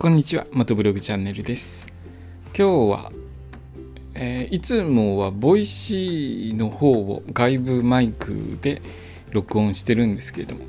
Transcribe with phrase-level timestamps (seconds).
[0.00, 1.86] こんにちは元ブログチャンネルです。
[2.56, 3.12] 今日は、
[4.14, 8.80] えー、いつもは Voicy の方を外部マイクで
[9.30, 10.62] 録音してるんですけれども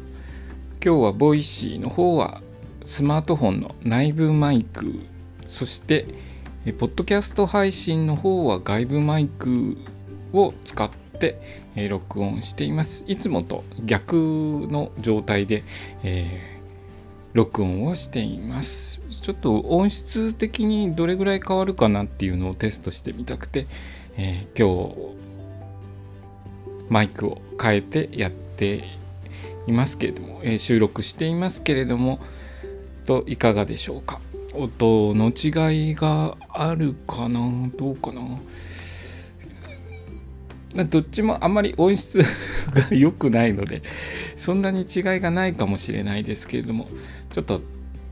[0.84, 2.42] 今日は Voicy の方は
[2.84, 5.00] スマートフォンの内部マイク
[5.46, 6.08] そして
[6.66, 9.78] えポッドキャスト配信の方は外部マイク
[10.34, 10.90] を使っ
[11.22, 11.40] て
[11.78, 13.06] え録音しています。
[13.08, 15.64] いつもと逆の状態で、
[16.04, 16.61] えー
[17.34, 19.00] 録音をしています。
[19.22, 23.68] ちょっと音質的にどれぐらい変わるかなっていうのをテストしてみたくて、
[24.18, 25.12] えー、今日
[26.90, 28.84] マイクを変えてやって
[29.68, 32.20] いますけれども、えー、収録していますけれども
[33.06, 34.20] といかがでしょうか？
[34.54, 37.70] 音の違いがあるかな？
[37.78, 38.22] どうかな？
[40.76, 42.20] まどっちもあんまり音質
[42.74, 43.84] が良くないので
[44.36, 46.88] そんなに違いがないかもしれないですけれども
[47.34, 47.62] ちょっと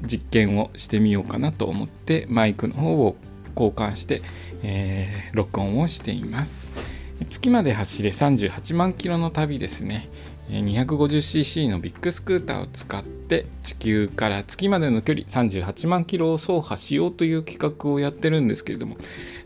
[0.03, 3.17] 実験をしてみようかなと思ってマイクの方を
[3.55, 4.21] 交換して、
[4.63, 6.71] えー、録音をしています。
[7.29, 10.07] 月まで走れ38万キロの旅ですね。
[10.49, 18.97] 250cc のビッグスクーターを使って地球から月までの距離38万キロを走破しようという企画をやってるんですけれども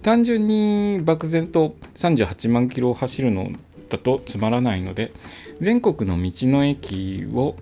[0.01, 3.51] 単純に漠然と38万キロを走るの
[3.89, 5.13] だとつまらないので
[5.59, 7.55] 全国の道の駅を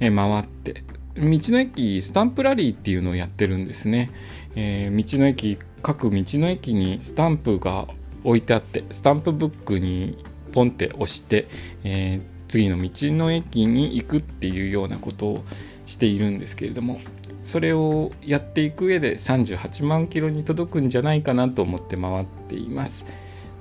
[0.00, 0.82] 回って
[1.16, 4.10] 道の駅スタンプラリーっていうのをやってるんですね、
[4.56, 7.86] えー、道の駅各道の駅にスタンプが
[8.24, 11.48] 置いてあってスタンプブックにポンって押して、
[11.82, 15.44] えー、次の道の駅に行くっていうようなことを
[15.86, 17.00] しているんですけれども
[17.44, 23.06] それをやっていく上で38万キロに届くんじゃないかなと思って回っています。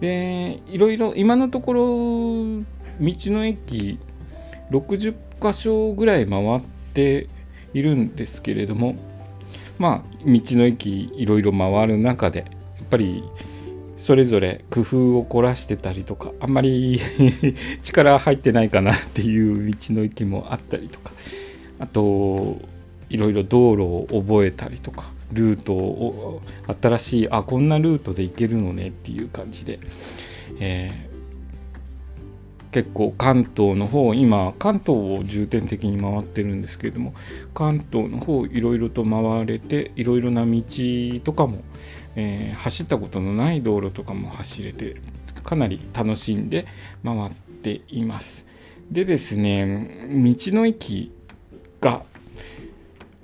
[0.01, 2.63] でいろいろ今のところ道
[2.99, 3.97] の駅
[4.71, 6.61] 60箇所ぐらい回っ
[6.93, 7.29] て
[7.73, 8.95] いるんですけれども
[9.79, 12.45] まあ道の駅いろいろ回る中でや
[12.83, 13.23] っぱり
[14.01, 16.99] それぞれ工夫を凝らしてたりとかあんまり
[17.83, 21.11] 力入ってないかなっていう道の駅もあったりとか
[21.77, 22.59] あと
[23.11, 26.41] いろいろ道路を覚えたりとかルートを
[26.81, 29.79] 新しいあこんなルートで行けるのねっていう感じで、
[30.59, 31.10] え、
[32.71, 37.13] 結構関東の方今関東を重点的に回ってるんですけれども
[37.53, 40.61] 関東の方いろいろと回れていろいろな道
[41.23, 41.63] とかも、
[42.15, 44.95] えー、走ったことのない道路とかも走れて
[45.43, 46.65] かなり楽しんで
[47.03, 48.45] 回っています。
[48.89, 51.11] でですね道の駅
[51.79, 52.03] が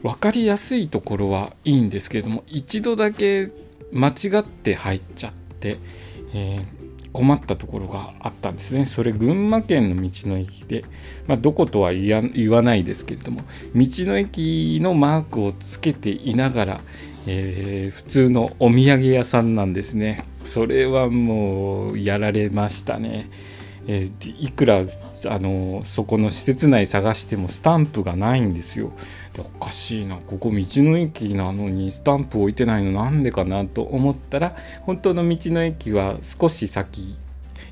[0.01, 3.51] 分かりやすいところはいいんですけれども一度だけ
[3.91, 5.77] 間違って入っちゃって、
[6.33, 6.76] えー、
[7.17, 10.85] 困ったところがあったんですねそれ群馬県の道の駅で、
[11.25, 13.41] まあ、どことは言わないですけれども
[13.75, 16.81] 道の駅のマークをつけていながら、
[17.25, 23.29] えー、普通のお土産屋さんなんですねそれはもうやられましたね。
[23.89, 28.91] えー、いくらあのそこの施設内探してもスタンプがないんですよ。
[29.39, 30.17] おかしいな。
[30.17, 37.17] ここ道の駅なのにスタンプ置いてないのなんでかなと思ったら本当の道の駅は少し先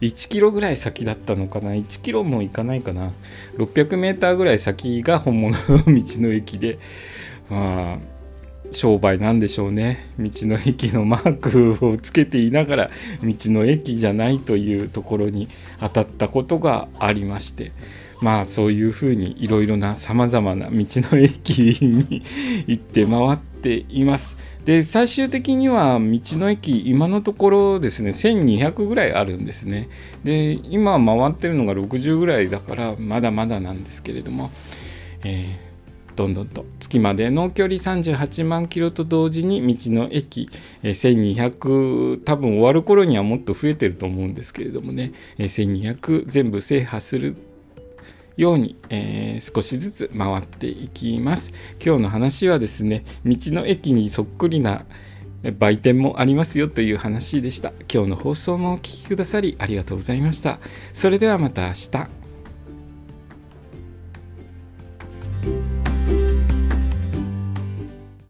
[0.01, 1.71] 1キロぐらい先だったのかな。
[1.71, 3.11] 1キロも行かないかな。
[3.57, 5.85] 600メーターぐらい先が本物の道
[6.21, 6.79] の駅で
[7.49, 8.14] まあ
[8.71, 12.89] 商売なんでしょうね道の駅のマークをつけていながら
[13.23, 15.47] 道の駅じゃないというところに
[15.79, 17.71] 当たったことがありまして
[18.21, 22.23] まあそういうふうにいろいろなさまざまな道の駅に
[22.67, 24.37] 行って回っています。
[24.63, 29.89] で最終的には道の駅今のところですね1200ぐらいあるんですね。
[30.23, 34.49] で今回ってるのが60ぐらいだからまだまだなんですけれども、
[35.23, 35.74] えー
[36.15, 40.49] どんどんと月までの距離38万キロと同時に道の駅、
[40.81, 47.35] え1200多分終わる頃にはもっと増えてると思うんですけれどもね、え1200全部制覇する
[48.37, 51.53] ように、えー、少しずつ回っていきます。
[51.83, 54.85] 今日の話はですね道の駅にそっくりな
[55.59, 57.71] 売店もありますよという話でした。
[57.91, 60.59] 今日の放送もお聴きくださりありがとうございました。
[60.93, 62.24] それではまた明日。